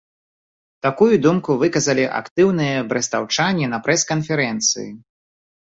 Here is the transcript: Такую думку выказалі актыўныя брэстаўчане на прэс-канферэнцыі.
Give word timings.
Такую 0.85 1.09
думку 1.25 1.57
выказалі 1.65 2.07
актыўныя 2.21 2.77
брэстаўчане 2.95 3.65
на 3.77 3.83
прэс-канферэнцыі. 3.87 4.91